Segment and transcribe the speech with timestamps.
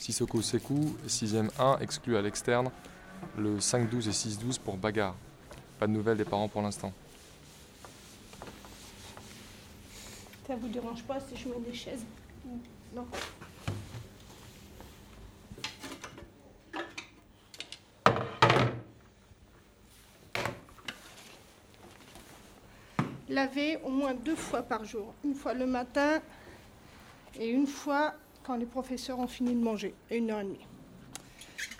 [0.00, 2.70] Sissoko Sekou, 6ème 1, exclu à l'externe,
[3.36, 5.14] le 5-12 et 6-12 pour bagarre.
[5.78, 6.90] Pas de nouvelles des parents pour l'instant.
[10.46, 12.02] Ça vous dérange pas si je mets des chaises?
[12.94, 13.06] Non.
[23.28, 25.12] Laver au moins deux fois par jour.
[25.24, 26.22] Une fois le matin
[27.38, 28.14] et une fois
[28.56, 30.66] les professeurs ont fini de manger, à une heure et demie.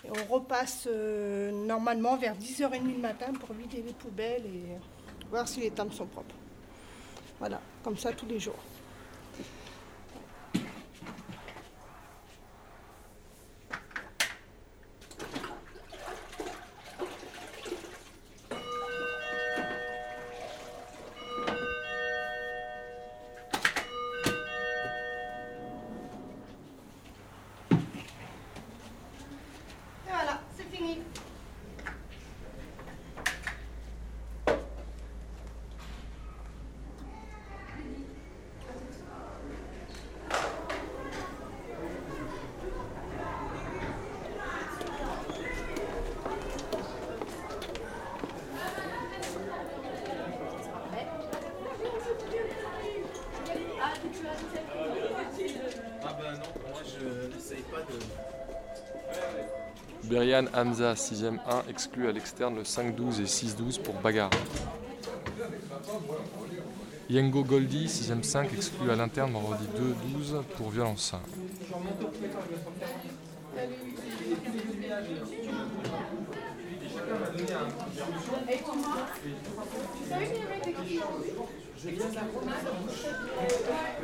[0.09, 5.61] On repasse euh, normalement vers 10h30 le matin pour vider les poubelles et voir si
[5.61, 6.35] les tables sont propres.
[7.39, 8.59] Voilà, comme ça tous les jours.
[60.21, 64.29] Berian Hamza, 6ème 1, exclu à l'externe, le 5-12 et 6-12 pour bagarre.
[67.09, 71.15] Yengo Goldie, 6ème 5, exclu à l'interne, vendredi 2-12 pour violence.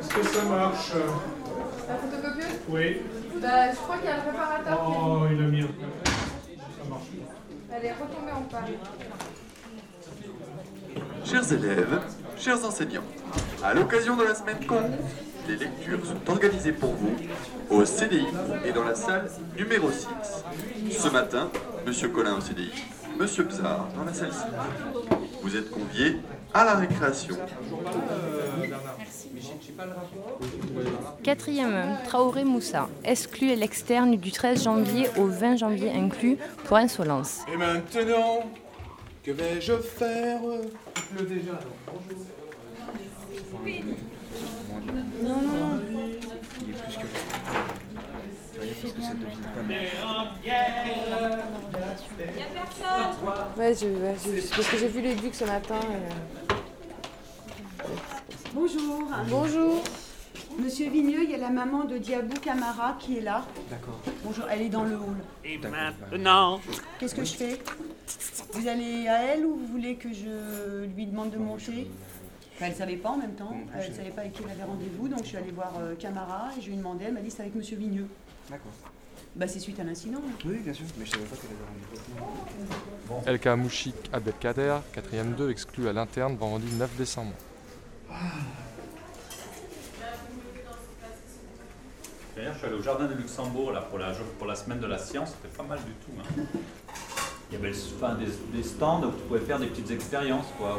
[0.00, 0.92] Est-ce que ça marche?
[1.88, 2.60] La photocopieuse?
[2.68, 2.96] Oui.
[3.40, 4.84] Bah, je crois qu'il y a le préparateur.
[4.86, 5.68] qui- Oh, il a mis un.
[7.78, 8.48] En.
[11.24, 12.00] Chers élèves,
[12.36, 13.04] chers enseignants,
[13.62, 14.80] à l'occasion de la semaine con,
[15.46, 17.14] les lectures sont organisées pour vous
[17.70, 18.26] au CDI
[18.64, 20.08] et dans la salle numéro 6.
[20.90, 21.50] Ce matin,
[21.86, 22.72] Monsieur Collin au CDI,
[23.16, 24.38] Monsieur Bzard dans la salle 6.
[25.42, 26.16] Vous êtes conviés
[26.52, 27.36] à la récréation.
[31.22, 37.40] Quatrième, Traoré Moussa, exclu à l'externe du 13 janvier au 20 janvier inclus pour insolence.
[37.52, 38.42] Et maintenant,
[39.24, 40.40] que vais-je faire?
[40.96, 42.24] Il pleut déjà, donc bonjour.
[53.56, 55.74] Ouais, je, ouais, je- parce que j'ai vu les ducs ce matin.
[55.80, 56.47] et, euh,
[58.78, 59.10] Bonjour.
[59.28, 59.84] Bonjour.
[60.58, 63.44] Monsieur Vigneux, il y a la maman de Diabou Camara qui est là.
[63.70, 64.00] D'accord.
[64.24, 65.16] Bonjour, elle est dans le hall.
[65.44, 66.60] Et maintenant
[66.98, 67.58] Qu'est-ce que je fais?
[68.52, 71.90] Vous allez à elle ou vous voulez que je lui demande de monter?
[72.54, 73.56] Enfin, Elle ne savait pas en même temps.
[73.74, 75.94] Elle ne savait pas avec qui elle avait rendez-vous, donc je suis allée voir euh,
[75.96, 77.06] Camara et je lui ai demandé.
[77.08, 78.06] Elle m'a dit c'est avec Monsieur Vigneux.
[78.48, 78.72] D'accord.
[79.34, 80.20] Bah, c'est suite à l'incident.
[80.44, 82.16] Oui, bien sûr, mais je savais pas qu'elle avait
[83.10, 83.28] rendez-vous.
[83.28, 87.32] El Kamouchik Abdelkader, 4ème 2, exclu à l'interne, vendredi 9 décembre.
[92.38, 94.86] D'ailleurs, je suis allé au Jardin de Luxembourg là, pour, la, pour la semaine de
[94.86, 96.12] la science, c'était pas mal du tout.
[96.20, 96.44] hein.
[97.50, 98.26] Il y avait enfin, des,
[98.56, 100.78] des stands où tu pouvais faire des petites expériences, quoi,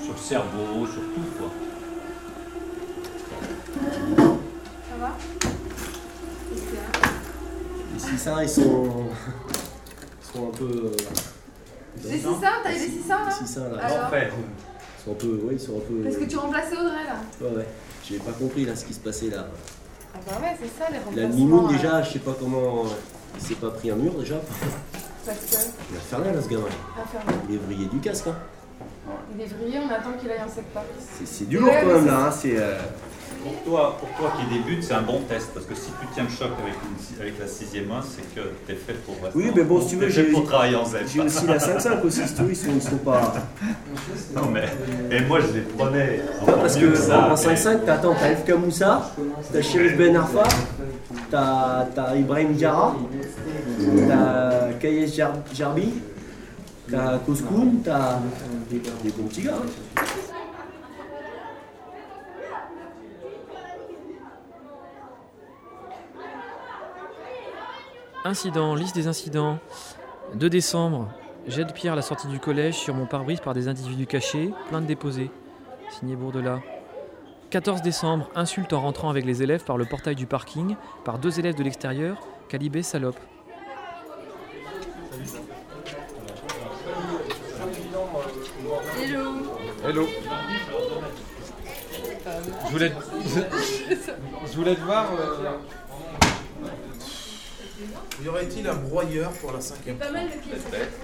[0.00, 1.38] sur le cerveau, sur tout.
[1.38, 1.50] Quoi.
[4.88, 5.10] Ça va?
[7.92, 9.06] Les Sissins, ils sont,
[10.22, 10.64] ils sont un peu.
[10.84, 10.90] euh,
[12.04, 13.26] Les Sissins, t'as eu les Sissins là?
[13.40, 13.78] Les Sissins, là.
[13.82, 14.10] Alors?
[14.14, 15.40] Ils sont un peu.
[15.42, 15.94] Oui, ils sont un peu.
[16.04, 17.66] Parce que tu remplaçais Audrey là Ouais, ouais.
[18.08, 19.48] J'ai pas compris là ce qui se passait là.
[20.14, 21.34] Ah bah ouais, c'est ça les La remplacements.
[21.34, 22.84] Mimoun, euh, déjà, je sais pas comment.
[23.36, 24.36] Il s'est pas pris un mur déjà.
[25.26, 25.56] Parce que.
[25.90, 26.64] Il va faire rien là ce gamin.
[27.02, 27.34] Infernal.
[27.48, 28.26] Il est vrillé du casque.
[28.28, 28.36] Hein.
[29.23, 30.82] Il on attend qu'il aille en secteur.
[31.18, 32.26] C'est- C'est du lourd Ouais, quand même là.
[32.26, 32.30] Hein.
[32.30, 32.56] C'est.
[32.58, 32.78] euh,
[33.42, 36.22] Pour toi, pour toi qui débute, c'est un bon test, parce que si tu tiens
[36.24, 39.38] le choc avec, une- avec la sixième 1, c'est que tu es fait pour rester
[39.38, 40.96] Oui, mais bon, si tu veux, j'ai pour travailler en Z.
[41.12, 43.34] j'ai aussi la 5-5 aussi, si tu veux, ils sont, ils sont pas.
[44.34, 44.64] Non, mais
[45.14, 47.26] et moi je les prenais encore parce que que ça.
[47.26, 49.10] en mais- 5-5, t'as attends, t'as FK Moussa,
[49.52, 50.44] t'as Sheriff Ben Arfa,
[51.30, 52.96] t'as t'as Ibrahim Diarra,
[54.08, 55.92] t'as Kayes Jar- Jarbi,
[56.90, 58.18] t'as Koskoun, t'as
[58.70, 59.54] des, des bons petits gars.
[59.56, 60.02] hein.
[68.24, 69.58] Incident, liste des incidents.
[70.34, 71.10] 2 décembre,
[71.46, 74.50] jet de pierre à la sortie du collège sur mon pare-brise par des individus cachés,
[74.68, 75.30] plainte déposée.
[75.90, 76.60] Signé Bourdelat.
[77.50, 81.38] 14 décembre, insulte en rentrant avec les élèves par le portail du parking, par deux
[81.38, 83.18] élèves de l'extérieur, Calibé salope.
[89.84, 90.06] Hello.
[92.66, 92.94] Je voulais, te-
[94.50, 95.06] je voulais te voir.
[95.12, 95.50] euh,
[98.24, 100.62] Y aurait-il un broyeur pour la cinquième Pas mal de pièces.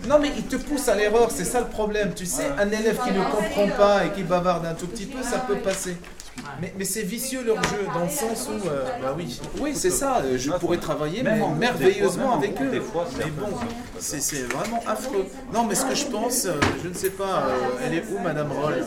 [0.09, 2.15] Non mais il te pousse à l'erreur, c'est ça le problème.
[2.15, 5.23] Tu sais, un élève qui ne comprend pas et qui bavarde un tout petit peu,
[5.23, 5.97] ça peut passer.
[6.61, 9.91] Mais, mais c'est vicieux leur jeu, dans le sens où, euh, bah oui, oui c'est
[9.91, 12.71] ça, euh, je pourrais travailler mais merveilleusement des fois, même en avec eux.
[13.19, 13.57] mais bon,
[13.99, 15.27] c'est c'est vraiment affreux.
[15.55, 16.53] Non mais ce que je pense, euh,
[16.83, 17.47] je ne sais pas,
[17.85, 18.85] elle est où Madame Roll?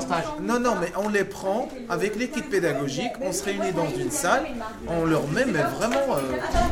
[0.00, 0.24] Stage.
[0.40, 4.46] non, non, mais on les prend avec l'équipe pédagogique, on se réunit dans une salle,
[4.88, 6.20] on leur met mais vraiment euh,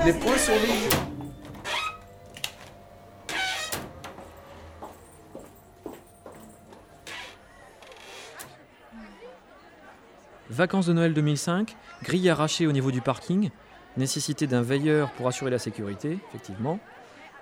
[0.04, 1.09] les points sur les
[10.60, 13.48] Vacances de Noël 2005, grille arrachée au niveau du parking,
[13.96, 16.78] nécessité d'un veilleur pour assurer la sécurité, effectivement.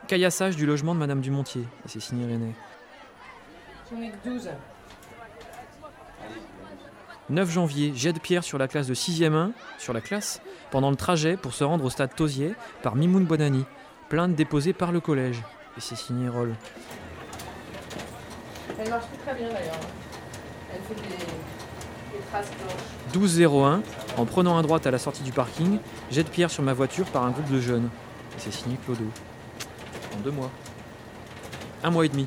[0.06, 2.55] Caillassage du logement de Madame Dumontier, et c'est signé René.
[3.91, 4.50] J'en ai que 12.
[7.31, 10.41] 9 janvier, jet de pierre sur la classe de 6e 1, sur la classe,
[10.71, 12.55] pendant le trajet pour se rendre au stade Tosier
[12.85, 13.64] par Mimoun Bonani.
[14.09, 15.43] Plainte déposée par le collège,
[15.76, 16.55] et c'est signé Roll.
[18.79, 19.81] Elle marche très bien d'ailleurs.
[20.73, 21.25] Elle fait des.
[23.12, 23.81] 12-01,
[24.17, 25.79] en prenant à droite à la sortie du parking,
[26.11, 27.88] jet de pierre sur ma voiture par un groupe de jeunes.
[28.37, 29.05] Et c'est signé Clodo.
[30.17, 30.50] En deux mois.
[31.82, 32.26] Un mois et demi.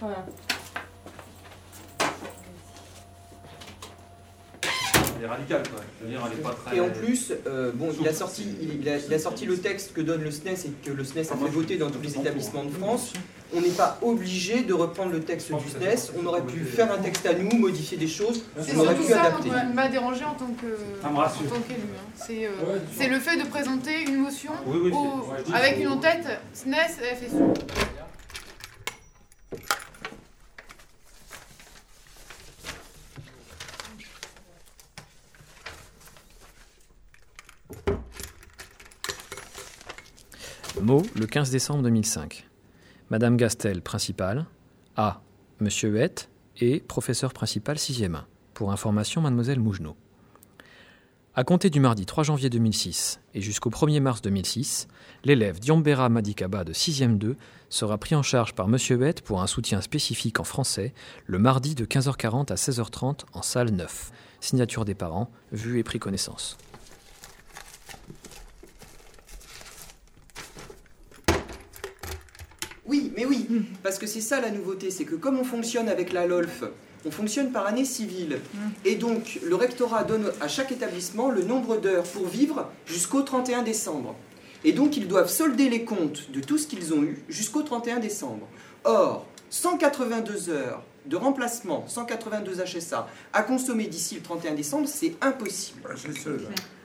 [0.00, 0.24] Voilà.
[5.18, 5.80] Elle est radicale, quoi.
[5.98, 6.49] Je veux dire, elle est pas très.
[6.74, 9.56] Et en plus, euh, bon, il a, sorti, il, il a, il a sorti le
[9.58, 12.16] texte que donne le SNES et que le SNES a fait voter dans tous les
[12.16, 13.12] établissements de France.
[13.52, 16.12] On n'est pas obligé de reprendre le texte du SNES.
[16.22, 18.44] On aurait pu faire un texte à nous, modifier des choses.
[18.60, 20.74] C'est On aurait surtout pu ça m'a- dérangé en tant qu'élu.
[21.02, 22.12] hein.
[22.14, 22.50] C'est euh,
[22.96, 27.16] c'est le fait de présenter une motion Oui, oui, au- avec une en-tête SNES et
[27.16, 27.42] FSU.
[40.78, 42.46] Mot, le 15 décembre 2005.
[43.10, 44.46] Madame Gastel, principale.
[44.96, 45.20] A.
[45.58, 48.26] Monsieur Huette et professeur principal 6e 1.
[48.54, 49.96] Pour information, mademoiselle Mougenot.
[51.34, 54.88] À compter du mardi 3 janvier 2006 et jusqu'au 1er mars 2006,
[55.24, 57.36] l'élève Diombera Madikaba de 6e 2
[57.68, 60.94] sera pris en charge par Monsieur Huette pour un soutien spécifique en français
[61.26, 64.12] le mardi de 15h40 à 16h30 en salle 9.
[64.40, 66.56] Signature des parents, vue et pris connaissance.
[72.90, 73.46] Oui, mais oui,
[73.84, 76.64] parce que c'est ça la nouveauté, c'est que comme on fonctionne avec la LOLF,
[77.06, 78.40] on fonctionne par année civile.
[78.84, 83.62] Et donc, le rectorat donne à chaque établissement le nombre d'heures pour vivre jusqu'au 31
[83.62, 84.16] décembre.
[84.64, 88.00] Et donc, ils doivent solder les comptes de tout ce qu'ils ont eu jusqu'au 31
[88.00, 88.48] décembre.
[88.82, 95.94] Or, 182 heures de remplacement, 182 HSA, à consommer d'ici le 31 décembre, c'est impossible.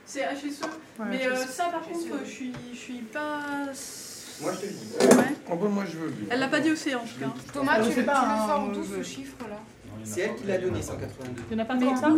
[0.06, 0.62] C'est HSE.
[1.10, 3.66] Mais euh, ça, par contre, je suis, je suis pas.
[4.42, 5.16] Moi, je te le dis.
[5.18, 5.24] Ouais.
[5.50, 6.28] Oh, bah, moi, je veux bien.
[6.30, 7.28] Elle l'a pas dit aussi en tout cas.
[7.54, 9.58] Thomas, tu, tu pas, le hein, sors d'où ce chiffre-là
[10.04, 11.44] C'est elle qui l'a donné, 182.
[11.50, 12.10] Il n'y en a pas Mais ça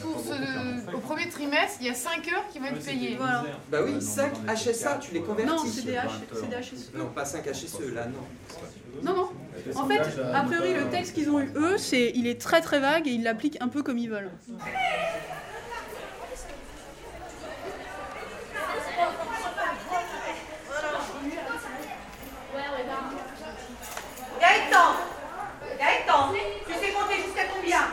[0.00, 3.16] Pour ce, au premier trimestre, il y a 5 heures qui vont être payées.
[3.16, 3.44] Voilà.
[3.70, 5.50] Bah oui, 5 HSA, tu les convertis.
[5.50, 6.92] Non, c'est des, H, c'est des HSE.
[6.94, 9.02] Non, pas 5 HSE, là, non.
[9.02, 9.28] Non, non.
[9.76, 10.00] En fait,
[10.34, 13.12] a priori, le texte qu'ils ont eu, eux, c'est, il est très très vague et
[13.12, 14.30] ils l'appliquent un peu comme ils veulent.
[24.40, 24.96] Gaëtan
[25.78, 26.32] Gaëtan
[26.66, 27.84] Tu sais compter jusqu'à combien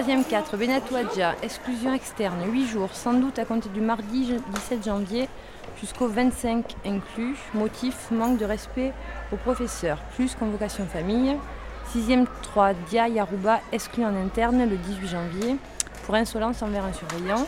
[0.00, 4.52] Troisième 4, Benatou Adja, exclusion externe, 8 jours, sans doute à compter du mardi je-
[4.54, 5.28] 17 janvier
[5.78, 7.36] jusqu'au 25 inclus.
[7.52, 8.94] Motif, manque de respect
[9.30, 11.36] aux professeurs, plus convocation famille.
[11.92, 15.56] Sixième 3, Dia Yarouba, exclu en interne le 18 janvier
[16.06, 17.44] pour insolence envers un surveillant.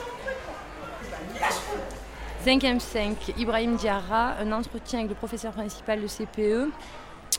[2.44, 6.70] Cinquième 5, Ibrahim Diarra, un entretien avec le professeur principal de CPE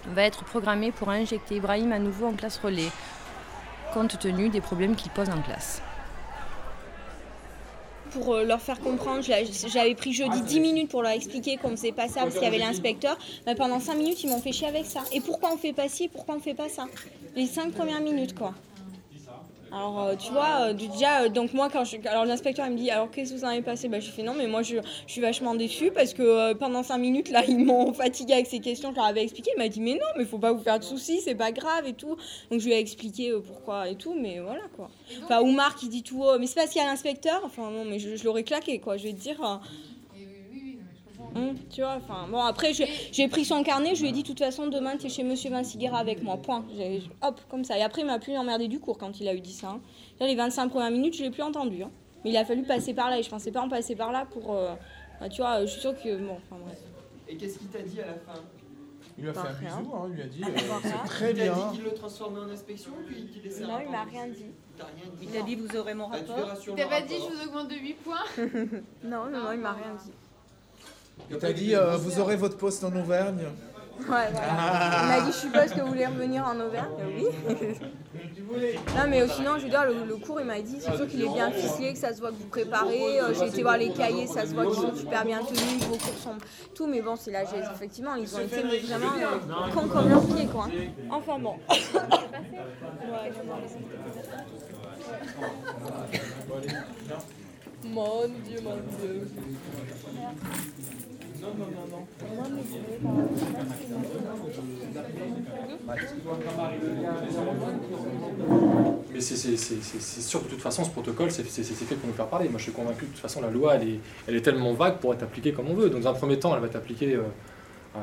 [0.08, 2.90] va être programmé pour injecter Ibrahim à nouveau en classe relais
[3.94, 5.82] compte tenu des problèmes qu'il pose en classe.
[8.12, 9.24] pour euh, leur faire comprendre.
[9.24, 12.48] J'avais pris jeudi 10 minutes pour leur expliquer qu'on faisait pas ça parce qu'il y
[12.48, 13.18] avait l'inspecteur.
[13.48, 15.02] Mais pendant 5 minutes, ils m'ont fait chier avec ça.
[15.12, 16.86] Et pourquoi on fait pas ci Pourquoi on fait pas ça?
[17.36, 18.54] Les 5 premières minutes, quoi.
[19.76, 21.98] Alors, euh, tu vois, euh, déjà, euh, donc moi, quand je.
[22.06, 23.90] Alors, l'inspecteur, il me dit Alors, qu'est-ce que vous en avez passé?
[23.90, 24.76] Bah, Je fais Non, mais moi, je,
[25.08, 28.60] je suis vachement déçue parce que pendant 5 minutes, là, ils m'ont fatigué avec ces
[28.60, 28.92] questions.
[28.92, 29.50] Je leur avais expliqué.
[29.56, 31.88] Il m'a dit Mais non, mais faut pas vous faire de soucis, c'est pas grave
[31.88, 32.16] et tout.
[32.52, 34.92] Donc, je lui ai expliqué pourquoi et tout, mais voilà, quoi.
[35.24, 37.84] Enfin, Oumar qui dit tout haut Mais c'est parce qu'il y a l'inspecteur Enfin, non,
[37.84, 38.98] mais je, je l'aurais claqué, quoi.
[38.98, 39.60] Je vais te dire.
[41.70, 44.40] Tu vois, enfin bon après j'ai pris son carnet, je lui ai dit de toute
[44.40, 46.64] façon demain tu es chez Monsieur Vinciguera avec moi, point.
[47.22, 47.78] Hop, comme ça.
[47.78, 49.70] Et après il m'a plus emmerdé du cours quand il a eu dit ça.
[49.70, 49.82] hein.
[50.20, 51.84] Là, les 25 premières minutes je l'ai plus entendu.
[51.84, 51.92] hein.
[52.24, 54.26] Mais il a fallu passer par là et je pensais pas en passer par là
[54.32, 54.54] pour...
[54.56, 54.74] euh,
[55.20, 56.16] bah, tu vois, je suis sûre que...
[56.18, 56.78] Bon, enfin bref.
[57.28, 58.40] Et qu'est-ce qu'il t'a dit à la fin?
[59.18, 59.78] Il lui a fait un rien.
[59.80, 61.54] bisou, hein, il lui a dit Pas euh, c'est très Il t'a bien.
[61.54, 64.46] dit qu'il le transformait en inspection puis qu'il laissait Non, il m'a rien dit.
[65.22, 67.36] Il t'a dit vous aurez mon Bah, tu rapport sur Il t'a pas dit je
[67.36, 68.24] vous augmente de 8 points
[69.04, 70.12] Non, non, non, il m'a rien dit.
[71.30, 73.44] Il t'a dit euh, vous aurez votre poste en Auvergne.
[74.00, 75.02] Ouais, voilà.
[75.04, 77.26] Il m'a dit, je suppose que vous voulez revenir en Auvergne Oui.
[78.98, 81.22] non, mais sinon, je veux dire, le, le cours, il m'a dit, c'est sûr qu'il
[81.24, 83.20] est bien ficelé, que ça se voit que vous préparez.
[83.22, 85.96] Euh, J'ai été voir les cahiers, ça se voit qu'ils sont super bien tenus, vos
[85.96, 86.36] cours sont
[86.76, 86.88] tout.
[86.88, 90.48] Mais bon, c'est là, j'ai- effectivement, ils ont été vraiment euh, cons comme leurs pieds,
[90.48, 90.68] quoi.
[91.12, 91.56] Enfin bon.
[91.70, 93.56] Ouais, non,
[97.10, 97.20] non,
[97.90, 99.28] Mon Dieu, mon Dieu.
[101.44, 103.44] Non, non, non, non.
[109.14, 109.58] Mais c'est-
[110.22, 112.48] sûr que de toute façon, ce protocole, c'est fait pour nous faire parler.
[112.50, 114.74] Moi, je suis convaincu que de toute façon, la loi, elle est, elle est tellement
[114.74, 115.90] vague pour être appliquée comme on veut.
[115.90, 118.00] Donc, dans un premier temps, elle va être appliquée euh,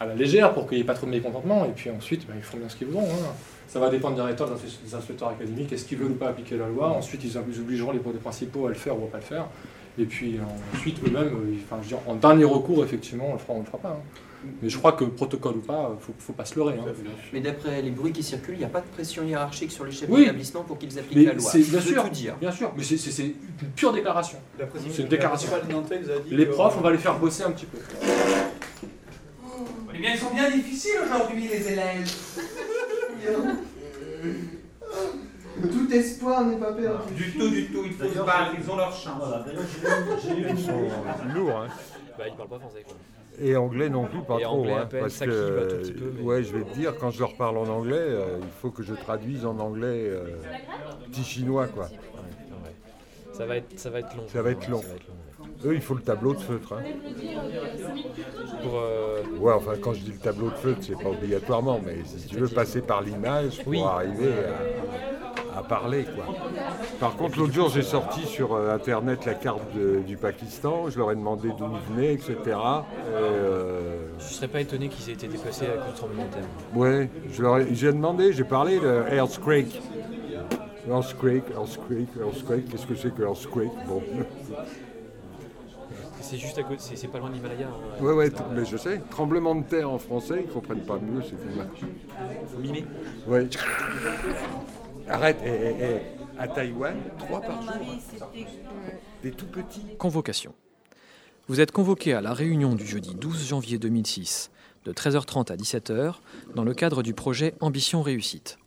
[0.00, 1.64] à, la légère pour qu'il n'y ait pas trop de mécontentement.
[1.64, 3.04] Et puis ensuite, bah, ils font bien ce qu'ils voudront.
[3.04, 3.32] hein.
[3.68, 6.68] Ça va dépendre des recteurs, des inspecteurs- académiques, est-ce qu'ils veulent ou pas appliquer la
[6.68, 6.90] loi.
[6.90, 9.46] Ensuite, ils obligeront les principaux à le faire ou à pas le faire.
[9.98, 10.38] Et puis
[10.74, 13.58] ensuite, eux-mêmes, euh, enfin, je veux dire, en dernier recours, effectivement, on le fera, on
[13.60, 13.88] le fera pas.
[13.90, 14.02] hein.
[14.60, 16.74] Mais je crois que protocole ou pas, faut, faut pas se leurrer.
[16.76, 16.84] hein.
[17.32, 19.92] Mais d'après les bruits qui circulent, il n'y a pas de pression hiérarchique sur les
[19.92, 20.22] chefs Oui.
[20.22, 21.48] d'établissement pour qu'ils appliquent Mais la loi.
[21.48, 22.34] c'est bien sûr, tout dire.
[22.40, 23.34] bien sûr, mais c'est- c'est une
[23.76, 24.38] pure déclaration.
[24.90, 25.48] C'est une déclaration.
[26.28, 27.78] Les que- profs, on va les faire bosser un petit peu.
[29.94, 32.10] Eh bien, ils sont bien difficiles aujourd'hui, les élèves.
[35.70, 37.14] Tout espoir n'est pas perdu.
[37.14, 39.22] Du tout, du tout, il faut se battre, ils ont leur chance.
[40.48, 41.68] Ils sont lourds, hein.
[42.18, 42.82] Bah, il parle pas français.
[42.84, 42.94] Quoi.
[43.40, 44.58] Et anglais non plus, pas Et trop.
[44.60, 46.74] anglais hein, peine, parce que, qui va tout petit peu, mais- ouais, je vais te
[46.74, 50.06] dire, quand je leur parle en anglais, euh, il faut que je traduise en anglais
[50.10, 50.36] euh,
[51.10, 51.88] petit chinois, quoi.
[53.32, 54.24] Ça va être, ça va être long.
[54.28, 54.82] Ça va être long.
[55.64, 56.74] Eux, il faut le tableau de feutre.
[56.74, 56.82] hein.
[58.62, 61.96] Pour, euh, Ouais, enfin, quand je dis le tableau de feutre, c'est pas obligatoirement, mais
[62.04, 63.80] si tu veux passer par l'image pour Oui.
[63.80, 65.11] arriver à,
[65.62, 66.34] à parler, quoi.
[67.00, 70.98] Par contre, l'autre jour, j'ai sorti sur euh, Internet la carte de- du Pakistan, je
[70.98, 72.36] leur ai demandé d'où ils venaient, etc.
[72.36, 72.50] Et,
[73.14, 76.44] euh, Je serais pas étonné qu'ils aient été déplacés à de terre.
[76.74, 79.80] Ouais, je leur ai, j'ai demandé, j'ai parlé de Earthquake.
[80.88, 83.70] Earthquake, Earthquake, Earthquake, qu'est-ce que c'est que Earthquake?
[83.86, 84.02] Bon.
[86.24, 87.66] C'est juste à côté, c'est- pas loin de l'Himalaya.
[87.66, 88.02] hein.
[88.02, 89.02] Ouais, mais je sais.
[89.10, 91.86] Tremblement de terre en français, ils comprennent pas mieux, c'est tout.
[92.54, 92.86] Faut mimer.
[93.26, 93.48] Ouais.
[95.08, 96.40] Arrête, eh, eh, eh.
[96.40, 97.72] à Taïwan, trois par jour.
[99.22, 99.96] Des tout petits.
[99.98, 100.54] Convocation.
[101.48, 104.50] Vous êtes convoqué à la réunion du jeudi 12 janvier 2006
[104.84, 106.14] de 13h30 à 17h
[106.54, 108.58] dans le cadre du projet Ambition Réussite.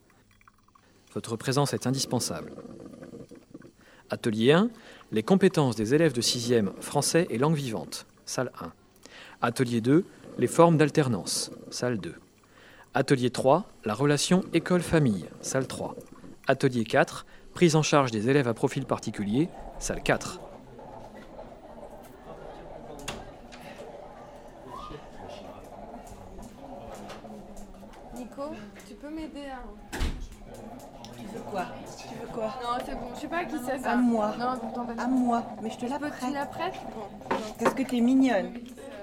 [1.14, 2.52] Votre présence est indispensable.
[4.10, 4.70] Atelier 1,
[5.12, 8.72] les compétences des élèves de 6e français et langue vivante, salle 1.
[9.42, 10.06] Atelier 2,
[10.38, 12.16] les formes d'alternance, salle 2.
[12.94, 15.96] Atelier 3, la relation école-famille, salle 3.
[16.48, 19.50] Atelier 4, prise en charge des élèves à profil particulier,
[19.80, 20.40] salle 4.
[28.16, 28.44] Nico,
[28.88, 29.98] tu peux m'aider à.
[31.18, 31.66] Tu veux quoi
[31.98, 33.92] Tu veux quoi Non, c'est bon, je sais pas à qui c'est ça.
[33.92, 34.34] À moi.
[34.40, 35.44] Non, À moi.
[35.62, 36.14] Mais je te la prête.
[36.28, 37.36] Tu la prêtes Bon.
[37.60, 38.54] Qu'est-ce que t'es mignonne.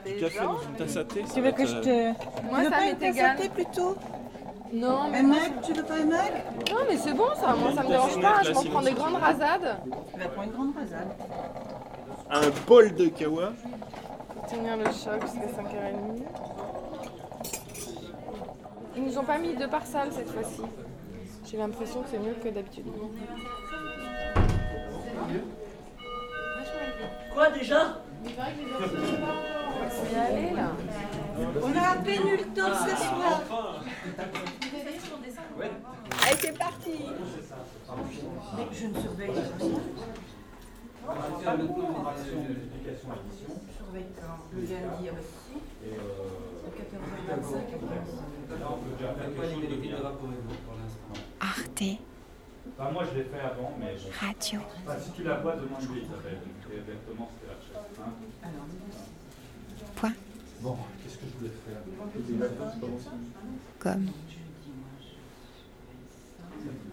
[0.05, 1.81] Du café dans une tasse à thé, ça Tu va veux que je euh,
[2.13, 2.47] te.
[2.47, 3.31] Moi, tu veux ça pas m'est une tasse égal.
[3.31, 3.97] à thé plutôt
[4.73, 6.33] Non, mais mug Tu veux pas un mug
[6.71, 9.17] Non, mais c'est bon ça, moi ça me dérange pas, je m'en prends des grandes
[9.17, 9.79] rasades.
[10.13, 11.09] Tu vas prendre une grande rasade.
[12.31, 13.53] Un bol de kawa.
[14.49, 16.23] Tenir le choc jusqu'à 5h30.
[18.97, 20.63] Ils nous ont pas mis deux par salle cette fois-ci.
[21.51, 22.87] J'ai l'impression que c'est mieux que d'habitude.
[27.35, 27.99] Quoi déjà?
[28.25, 28.49] On va
[30.11, 30.71] y aller là.
[31.63, 33.83] On a à peine eu le temps de s'asseoir.
[36.83, 36.99] Parti
[38.73, 39.43] Je ne surveille rien.
[42.95, 45.25] Je surveille quand le lundi avec
[46.63, 46.71] à
[47.39, 47.57] 14h25
[51.41, 51.83] Arte
[52.79, 53.95] Enfin, moi, je l'ai fait avant, mais.
[53.95, 54.11] bon.
[54.21, 54.61] Radio.
[54.87, 56.39] Enfin, si tu la vois, demande-lui, Isabelle.
[56.73, 57.31] Exactement.
[57.99, 58.13] Hein
[60.01, 60.11] Quoi?
[60.61, 61.83] Bon, qu'est-ce que je voulais faire?
[63.81, 64.07] Comme.
[66.65, 66.92] Thank you.